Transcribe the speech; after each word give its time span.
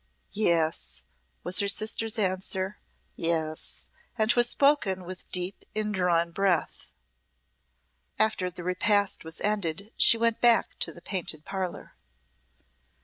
"Yes," 0.33 1.03
was 1.43 1.59
her 1.59 1.67
sister's 1.67 2.17
answer 2.17 2.79
"yes." 3.15 3.83
And 4.17 4.31
'twas 4.31 4.49
spoken 4.49 5.03
with 5.05 5.21
a 5.25 5.31
deep 5.31 5.63
in 5.75 5.91
drawn 5.91 6.31
breath. 6.31 6.87
After 8.17 8.49
the 8.49 8.63
repast 8.63 9.23
was 9.23 9.39
ended 9.41 9.93
she 9.97 10.17
went 10.17 10.41
back 10.41 10.79
to 10.79 10.91
the 10.91 11.03
Panelled 11.03 11.45
Parlour. 11.45 11.93